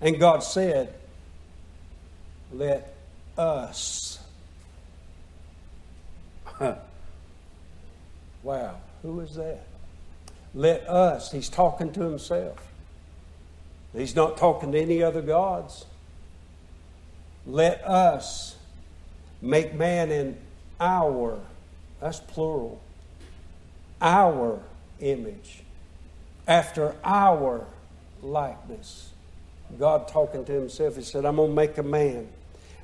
[0.00, 0.94] And God said,
[2.52, 2.94] let
[3.36, 4.18] us.
[8.42, 9.64] wow, who is that?
[10.54, 11.30] Let us.
[11.30, 12.58] He's talking to himself.
[13.94, 15.84] He's not talking to any other gods.
[17.46, 18.56] Let us
[19.40, 20.36] make man in
[20.80, 21.38] our,
[22.00, 22.80] that's plural,
[24.00, 24.60] our
[25.00, 25.62] image,
[26.48, 27.64] after our
[28.22, 29.10] likeness.
[29.78, 32.26] God talking to himself, he said, I'm going to make a man.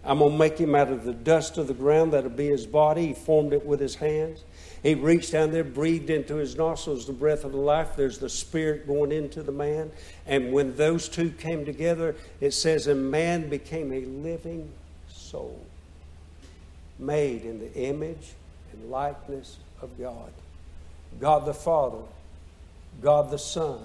[0.04, 2.12] I'm going to make him out of the dust of the ground.
[2.12, 3.06] That'll be his body.
[3.06, 4.44] He formed it with his hands.
[4.82, 7.96] He reached down there, breathed into his nostrils the breath of the life.
[7.96, 9.90] There's the spirit going into the man.
[10.26, 14.70] And when those two came together, it says, a man became a living
[15.08, 15.58] soul,
[16.98, 18.34] made in the image
[18.74, 20.30] and likeness of God.
[21.18, 22.02] God the Father,
[23.02, 23.80] God the Son,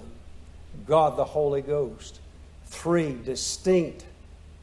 [0.86, 2.20] God the Holy Ghost.
[2.66, 4.04] Three distinct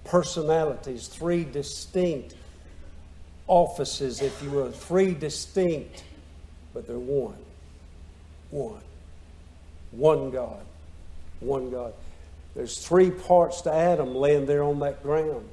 [0.05, 2.35] personalities, three distinct
[3.47, 6.03] offices, if you will, three distinct
[6.77, 7.33] but they're one.
[8.51, 8.81] One.
[9.89, 10.61] One God.
[11.39, 11.91] One God.
[12.53, 15.49] There's three parts to Adam laying there on that ground.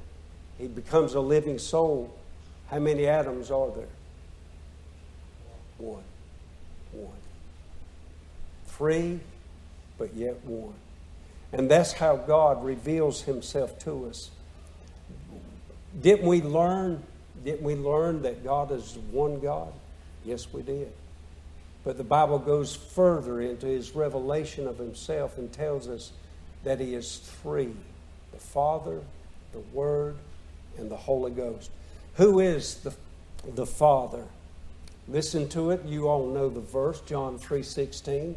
[0.59, 2.15] He becomes a living soul.
[2.69, 3.87] How many Adams are there?
[5.79, 5.95] One.
[5.95, 6.03] One.
[8.77, 9.19] Three,
[9.97, 10.73] but yet one.
[11.53, 14.31] And that's how God reveals himself to us.
[16.01, 17.03] Didn't we learn?
[17.43, 19.71] Didn't we learn that God is one God?
[20.25, 20.91] Yes, we did.
[21.85, 26.11] But the Bible goes further into his revelation of himself and tells us
[26.63, 27.73] that he is three
[28.33, 28.99] the Father,
[29.53, 30.17] the Word,
[30.77, 31.71] and the Holy Ghost.
[32.15, 32.93] Who is the,
[33.53, 34.25] the Father?
[35.07, 35.85] Listen to it.
[35.85, 38.35] You all know the verse, John 3:16.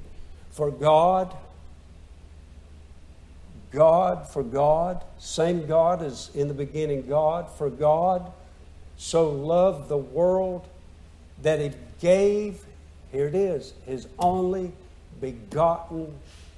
[0.58, 1.36] For God,
[3.70, 8.32] God, for God, same God as in the beginning, God, for God
[8.96, 10.66] so loved the world
[11.42, 12.64] that he gave
[13.12, 14.72] here it is His only
[15.20, 16.12] begotten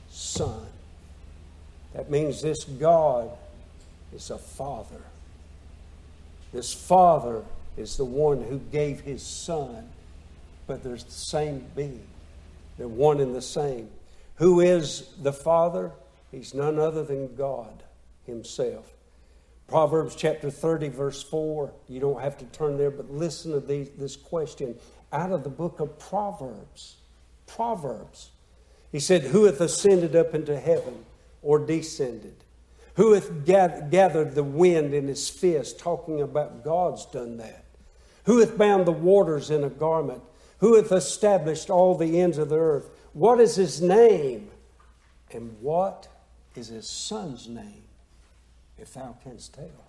[0.09, 0.65] Son.
[1.93, 3.29] That means this God
[4.15, 5.03] is a Father.
[6.55, 7.45] This Father
[7.77, 9.91] is the one who gave His Son,
[10.67, 12.07] but there's the same being.
[12.81, 13.91] They're one and the same.
[14.37, 15.93] Who is the Father?
[16.31, 17.83] He's none other than God
[18.25, 18.91] Himself.
[19.69, 21.75] Proverbs chapter 30, verse 4.
[21.91, 24.77] You don't have to turn there, but listen to these, this question
[25.13, 26.97] out of the book of Proverbs.
[27.47, 28.31] Proverbs.
[28.91, 31.05] He said, Who hath ascended up into heaven
[31.43, 32.37] or descended?
[32.95, 35.79] Who hath gathered the wind in his fist?
[35.79, 37.67] Talking about God's done that.
[38.25, 40.23] Who hath bound the waters in a garment?
[40.61, 42.91] Who hath established all the ends of the earth?
[43.13, 44.51] What is his name?
[45.33, 46.09] And what
[46.55, 47.85] is his son's name,
[48.79, 49.85] if thou canst tell?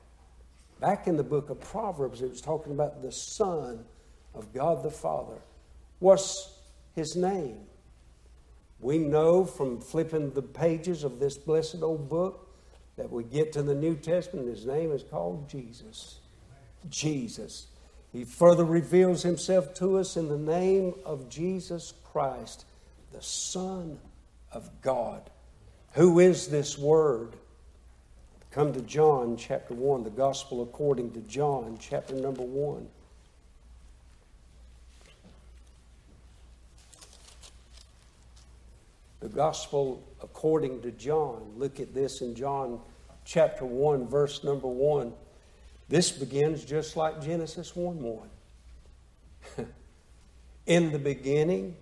[0.80, 3.86] Back in the book of Proverbs, it was talking about the son
[4.34, 5.38] of God the Father.
[6.00, 6.54] What's
[6.96, 7.60] his name?
[8.80, 12.48] We know from flipping the pages of this blessed old book
[12.98, 16.20] that we get to the New Testament, his name is called Jesus.
[16.90, 17.68] Jesus.
[18.12, 22.66] He further reveals himself to us in the name of Jesus Christ,
[23.14, 24.00] the Son
[24.52, 25.30] of God.
[25.94, 27.36] Who is this Word?
[28.52, 32.88] Come to John chapter 1, the Gospel according to John chapter number 1.
[39.22, 41.54] The Gospel according to John.
[41.56, 42.82] Look at this in John
[43.24, 45.14] chapter 1, verse number 1.
[45.92, 48.02] This begins just like Genesis 1
[49.58, 49.68] 1.
[50.66, 51.76] in the beginning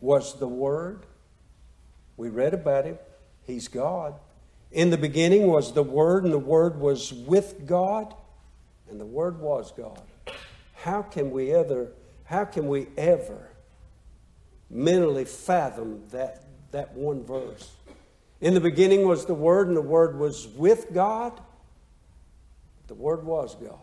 [0.00, 1.06] was the Word.
[2.16, 2.98] We read about him.
[3.46, 4.14] He's God.
[4.72, 8.12] In the beginning was the Word, and the Word was with God,
[8.90, 10.02] and the Word was God.
[10.74, 11.92] How can we ever,
[12.24, 13.50] how can we ever
[14.68, 17.70] mentally fathom that, that one verse?
[18.40, 21.40] In the beginning was the Word, and the Word was with God.
[22.88, 23.78] The Word was God.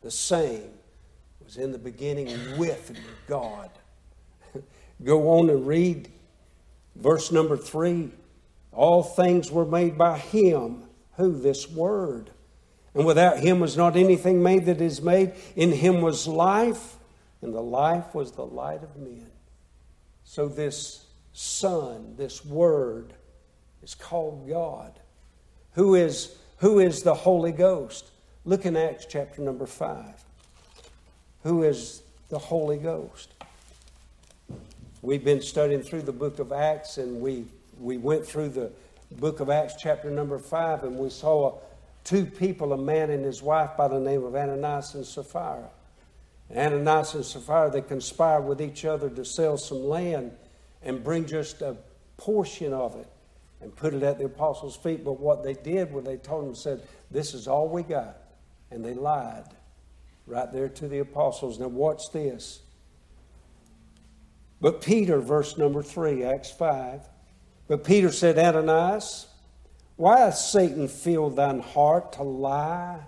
[0.00, 0.70] The same
[1.44, 2.96] was in the beginning with
[3.28, 3.70] God.
[5.04, 6.08] Go on and read
[6.96, 8.10] verse number three.
[8.72, 10.84] All things were made by him,
[11.16, 11.38] who?
[11.38, 12.30] This Word.
[12.94, 15.32] And without him was not anything made that is made.
[15.56, 16.96] In him was life,
[17.40, 19.30] and the life was the light of men.
[20.24, 23.14] So this Son, this Word,
[23.82, 25.00] is called God.
[25.72, 28.11] Who is, who is the Holy Ghost?
[28.44, 30.24] Look in Acts chapter number 5.
[31.44, 33.32] Who is the Holy Ghost?
[35.00, 37.44] We've been studying through the book of Acts, and we,
[37.78, 38.72] we went through the
[39.12, 41.56] book of Acts, chapter number 5, and we saw
[42.02, 45.70] two people, a man and his wife by the name of Ananias and Sapphira.
[46.50, 50.32] Ananias and Sapphira, they conspired with each other to sell some land
[50.82, 51.76] and bring just a
[52.16, 53.06] portion of it
[53.60, 55.04] and put it at the apostles' feet.
[55.04, 58.16] But what they did was they told them, said, This is all we got.
[58.72, 59.44] And they lied
[60.26, 61.60] right there to the apostles.
[61.60, 62.60] Now, watch this.
[64.60, 67.02] But Peter, verse number 3, Acts 5.
[67.68, 69.26] But Peter said, Ananias,
[69.96, 73.00] why has Satan filled thine heart to lie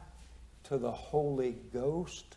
[0.65, 2.37] to the Holy Ghost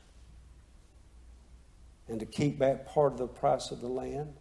[2.07, 4.35] and to keep back part of the price of the land?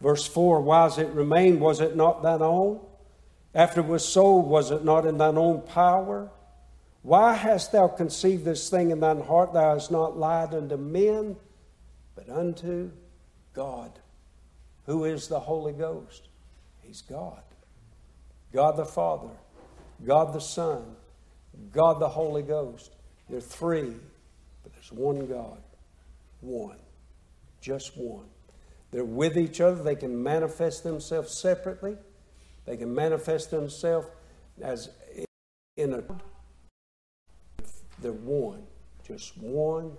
[0.00, 2.80] Verse 4 Whiles it remained, was it not thine own?
[3.54, 6.30] After it was sold, was it not in thine own power?
[7.06, 9.52] Why hast thou conceived this thing in thine heart?
[9.52, 11.36] Thou hast not lied unto men,
[12.16, 12.90] but unto
[13.54, 13.92] God.
[14.86, 16.26] Who is the Holy Ghost?
[16.80, 17.44] He's God.
[18.52, 19.30] God the Father,
[20.04, 20.82] God the Son,
[21.72, 22.90] God the Holy Ghost.
[23.28, 23.94] There are three,
[24.64, 25.62] but there's one God.
[26.40, 26.78] One.
[27.60, 28.26] Just one.
[28.90, 29.80] They're with each other.
[29.80, 31.98] They can manifest themselves separately.
[32.64, 34.08] They can manifest themselves
[34.60, 34.90] as
[35.76, 36.02] in a.
[38.00, 38.62] They're one.
[39.06, 39.92] Just one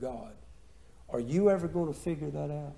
[0.00, 0.32] God.
[1.08, 2.74] Are you ever going to figure that out?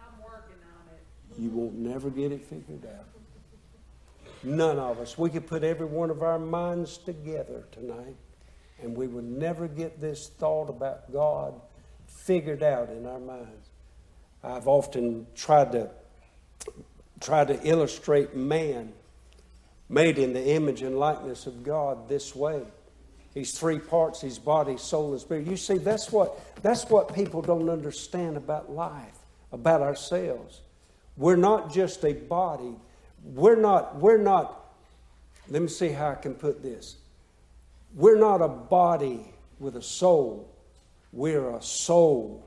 [0.00, 1.40] I'm working on it.
[1.40, 3.06] You won't never get it figured out.
[4.42, 5.18] None of us.
[5.18, 8.16] We could put every one of our minds together tonight,
[8.80, 11.60] and we would never get this thought about God
[12.06, 13.70] figured out in our minds.
[14.44, 15.90] I've often tried to
[17.20, 18.92] try to illustrate man
[19.88, 22.62] made in the image and likeness of God this way.
[23.36, 25.46] These three parts, his body, soul, and spirit.
[25.46, 29.18] You see, that's what that's what people don't understand about life,
[29.52, 30.62] about ourselves.
[31.18, 32.74] We're not just a body.
[33.22, 34.72] We're not, we're not,
[35.50, 36.96] let me see how I can put this.
[37.94, 39.20] We're not a body
[39.58, 40.50] with a soul.
[41.12, 42.42] We're a soul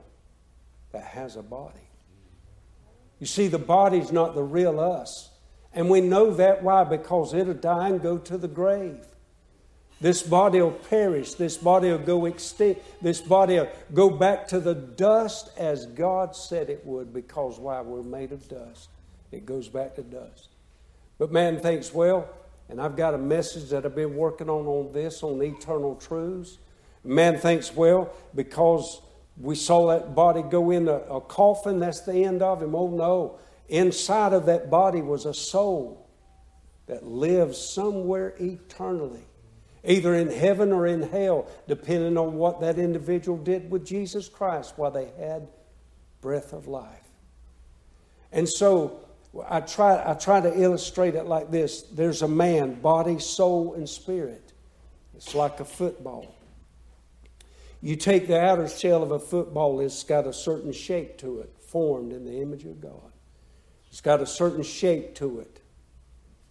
[0.90, 1.78] that has a body.
[3.20, 5.30] You see, the body's not the real us.
[5.72, 6.82] And we know that why?
[6.82, 9.06] Because it'll die and go to the grave.
[10.00, 11.34] This body will perish.
[11.34, 12.80] This body will go extinct.
[13.02, 17.80] This body will go back to the dust as God said it would, because why?
[17.82, 18.88] We're made of dust.
[19.30, 20.48] It goes back to dust.
[21.18, 22.28] But man thinks, well,
[22.70, 26.58] and I've got a message that I've been working on on this, on eternal truths.
[27.04, 29.02] Man thinks, well, because
[29.38, 32.74] we saw that body go in a, a coffin, that's the end of him.
[32.74, 33.38] Oh no.
[33.68, 36.08] Inside of that body was a soul
[36.86, 39.24] that lives somewhere eternally,
[39.84, 44.74] either in heaven or in hell, depending on what that individual did with Jesus Christ
[44.76, 45.48] while they had
[46.20, 47.08] breath of life.
[48.32, 49.00] And so
[49.48, 53.88] I try, I try to illustrate it like this there's a man, body, soul, and
[53.88, 54.52] spirit.
[55.14, 56.34] It's like a football.
[57.82, 61.54] You take the outer shell of a football, it's got a certain shape to it,
[61.60, 63.12] formed in the image of God.
[63.88, 65.60] It's got a certain shape to it.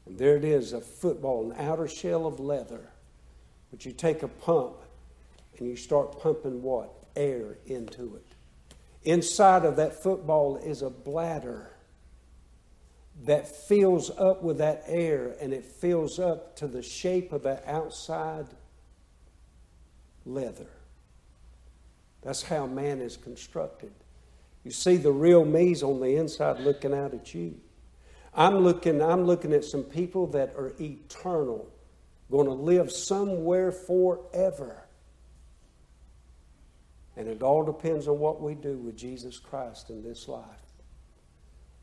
[0.05, 2.89] And there it is, a football, an outer shell of leather.
[3.71, 4.77] But you take a pump
[5.57, 6.93] and you start pumping what?
[7.15, 8.25] Air into it.
[9.03, 11.71] Inside of that football is a bladder.
[13.25, 17.63] that fills up with that air and it fills up to the shape of that
[17.67, 18.45] outside
[20.25, 20.69] leather.
[22.21, 23.91] That's how man is constructed.
[24.63, 27.59] You see the real me's on the inside looking out at you.
[28.33, 31.69] I'm looking, I'm looking at some people that are eternal,
[32.31, 34.85] going to live somewhere forever.
[37.17, 40.45] And it all depends on what we do with Jesus Christ in this life.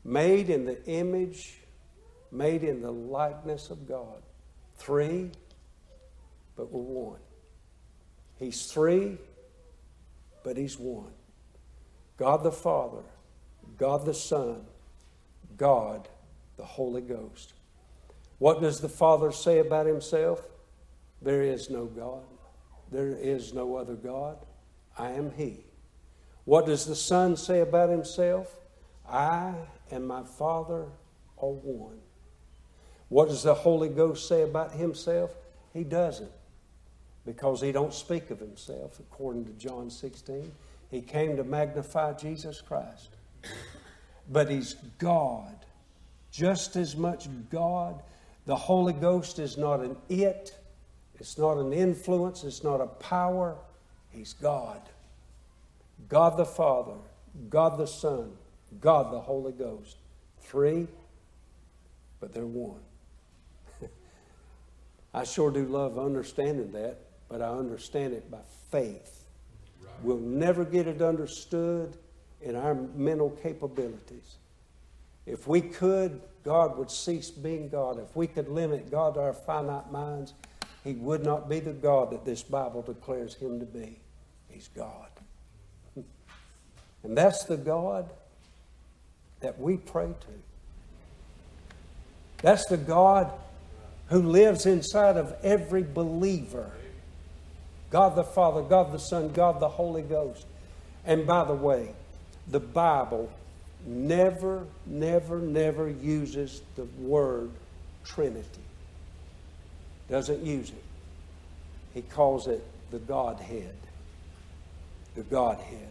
[0.03, 1.59] Made in the image,
[2.31, 4.21] made in the likeness of God.
[4.77, 5.31] Three,
[6.55, 7.19] but we're one.
[8.39, 9.17] He's three,
[10.43, 11.11] but He's one.
[12.17, 13.03] God the Father,
[13.77, 14.65] God the Son,
[15.57, 16.07] God
[16.57, 17.53] the Holy Ghost.
[18.39, 20.47] What does the Father say about Himself?
[21.21, 22.23] There is no God.
[22.91, 24.37] There is no other God.
[24.97, 25.65] I am He.
[26.45, 28.59] What does the Son say about Himself?
[29.09, 29.53] I
[29.91, 30.85] and my Father
[31.37, 31.99] are one.
[33.09, 35.35] What does the Holy Ghost say about Himself?
[35.73, 36.31] He doesn't
[37.27, 40.49] because he don't speak of himself according to John 16.
[40.89, 43.09] He came to magnify Jesus Christ.
[44.29, 45.65] But he's God,
[46.31, 48.01] just as much God.
[48.47, 50.57] The Holy Ghost is not an it,
[51.19, 53.55] it's not an influence, it's not a power.
[54.09, 54.81] He's God.
[56.09, 56.97] God the Father,
[57.49, 58.31] God the Son,
[58.81, 59.97] God the Holy Ghost.
[60.39, 60.87] Three,
[62.19, 62.79] but they're one.
[65.13, 66.97] I sure do love understanding that
[67.29, 68.39] but I understand it by
[68.71, 69.25] faith.
[69.81, 69.91] Right.
[70.03, 71.97] We'll never get it understood
[72.41, 74.37] in our mental capabilities.
[75.27, 77.99] If we could, God would cease being God.
[77.99, 80.33] If we could limit God to our finite minds,
[80.85, 83.99] He would not be the God that this Bible declares Him to be.
[84.49, 85.09] He's God.
[87.03, 88.09] And that's the God
[89.39, 90.27] that we pray to.
[92.41, 93.31] That's the God
[94.07, 96.71] who lives inside of every believer.
[97.91, 100.45] God the Father, God the Son, God the Holy Ghost.
[101.05, 101.93] And by the way,
[102.47, 103.31] the Bible
[103.85, 107.51] never, never, never uses the word
[108.03, 108.61] Trinity.
[110.09, 110.83] Doesn't use it.
[111.93, 113.75] He calls it the Godhead.
[115.15, 115.89] The Godhead.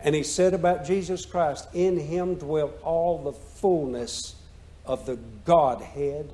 [0.00, 4.36] And he said about Jesus Christ, in him dwelt all the fullness
[4.84, 6.30] of the Godhead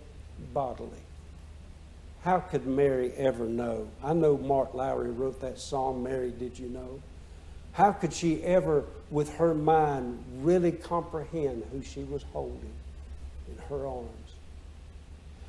[0.52, 0.90] bodily.
[2.22, 3.88] How could Mary ever know?
[4.02, 7.00] I know Mark Lowry wrote that song, Mary, Did You Know?
[7.72, 12.72] How could she ever, with her mind, really comprehend who she was holding
[13.48, 14.08] in her arms?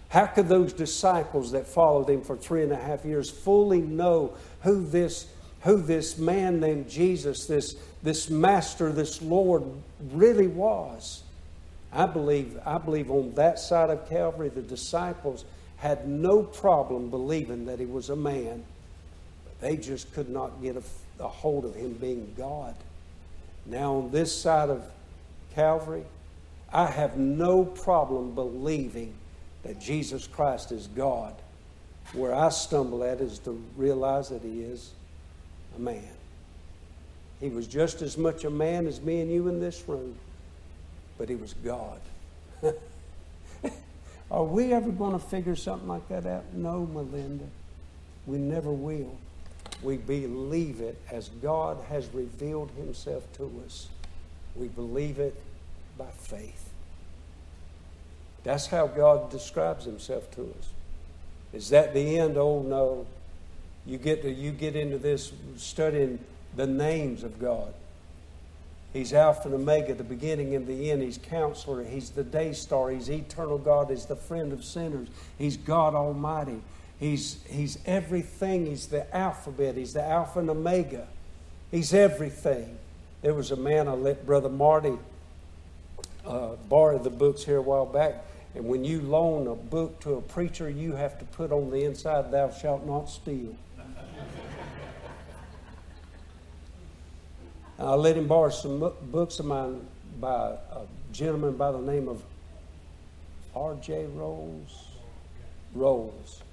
[0.09, 4.35] How could those disciples that followed him for three and a half years fully know
[4.61, 5.27] who this,
[5.61, 9.63] who this man named Jesus, this, this master, this Lord,
[10.11, 11.23] really was?
[11.91, 15.45] I believe, I believe on that side of Calvary, the disciples
[15.77, 18.63] had no problem believing that he was a man,
[19.43, 20.83] but they just could not get a,
[21.19, 22.75] a hold of him being God.
[23.65, 24.83] Now, on this side of
[25.55, 26.03] Calvary,
[26.71, 29.13] I have no problem believing
[29.63, 31.35] that Jesus Christ is God.
[32.13, 34.91] Where I stumble at is to realize that he is
[35.77, 36.03] a man.
[37.39, 40.15] He was just as much a man as me and you in this room,
[41.17, 41.99] but he was God.
[44.31, 46.45] Are we ever going to figure something like that out?
[46.53, 47.45] No, Melinda.
[48.25, 49.15] We never will.
[49.81, 53.87] We believe it as God has revealed Himself to us.
[54.55, 55.35] We believe it
[55.97, 56.69] by faith.
[58.43, 60.69] That's how God describes Himself to us.
[61.53, 62.37] Is that the end?
[62.37, 63.05] Oh no.
[63.85, 66.19] You get to, you get into this studying
[66.55, 67.73] the names of God.
[68.93, 71.01] He's Alpha and Omega, the beginning and the end.
[71.01, 71.83] He's counselor.
[71.83, 72.91] He's the day star.
[72.91, 73.89] He's eternal God.
[73.89, 75.07] He's the friend of sinners.
[75.37, 76.61] He's God Almighty.
[77.03, 78.65] He's, he's everything.
[78.65, 79.75] He's the alphabet.
[79.75, 81.05] He's the Alpha and Omega.
[81.69, 82.77] He's everything.
[83.21, 84.97] There was a man, I let Brother Marty
[86.25, 88.23] uh, borrow the books here a while back.
[88.55, 91.83] And when you loan a book to a preacher, you have to put on the
[91.83, 93.53] inside, Thou shalt not steal.
[97.79, 99.85] I let him borrow some books of mine
[100.21, 102.23] by a gentleman by the name of
[103.53, 104.05] R.J.
[104.05, 104.85] Rolls.
[105.75, 106.43] Rolls.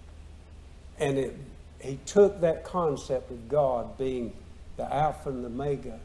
[1.00, 1.36] And it,
[1.80, 4.32] he took that concept of God being
[4.76, 5.98] the Alpha and the Omega,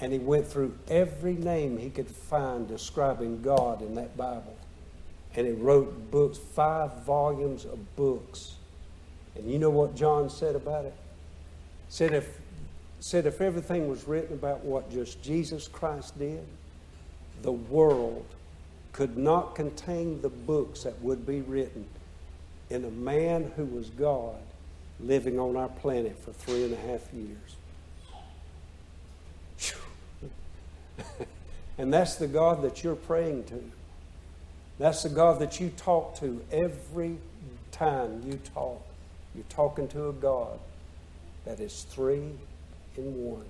[0.00, 4.56] and he went through every name he could find describing God in that Bible.
[5.34, 8.54] And he wrote books, five volumes of books.
[9.36, 10.94] And you know what John said about it?
[11.88, 12.40] Said if
[13.00, 16.46] said if everything was written about what just Jesus Christ did,
[17.42, 18.26] the world
[18.92, 21.86] could not contain the books that would be written
[22.70, 24.36] in a man who was God
[25.00, 27.56] living on our planet for three and a half years.
[31.78, 33.62] and that's the God that you're praying to.
[34.78, 37.18] That's the God that you talk to every
[37.72, 38.80] time you talk.
[39.34, 40.58] You're talking to a God
[41.44, 42.30] that is three
[42.96, 43.44] in one,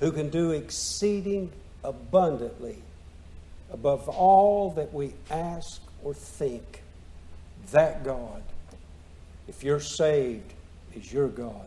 [0.00, 1.50] who can do exceeding
[1.84, 2.82] abundantly
[3.70, 6.82] above all that we ask or think.
[7.72, 8.42] That God,
[9.46, 10.52] if you're saved,
[10.94, 11.66] is your God.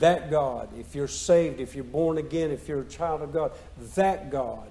[0.00, 3.52] That God, if you're saved, if you're born again, if you're a child of God,
[3.96, 4.70] that God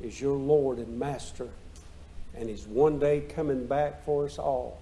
[0.00, 1.48] is your Lord and Master.
[2.36, 4.78] And He's one day coming back for us all.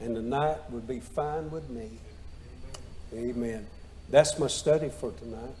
[0.00, 1.90] And the night would be fine with me.
[3.12, 3.66] Amen.
[4.10, 5.54] That's my study for tonight.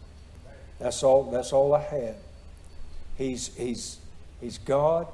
[0.78, 2.16] That's all, that's all I had.
[3.16, 3.98] He's, he's,
[4.40, 5.08] he's God,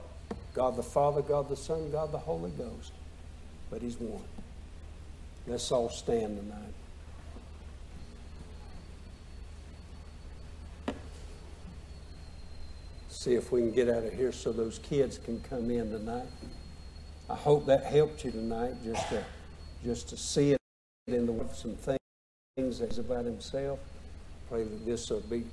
[0.54, 2.92] God the Father, God the Son, God the Holy Ghost.
[3.70, 4.22] But He's one.
[5.46, 6.74] Let's all stand tonight.
[13.08, 16.26] See if we can get out of here so those kids can come in tonight.
[17.30, 19.24] I hope that helped you tonight just to,
[19.84, 20.60] just to see it
[21.06, 21.76] in the some
[22.56, 23.78] things that's about himself.
[24.48, 25.44] Pray that this will be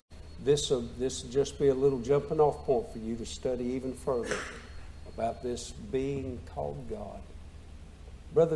[0.43, 3.65] this will, this will just be a little jumping off point for you to study
[3.65, 4.35] even further
[5.19, 7.19] about this being called God.
[8.33, 8.55] Brother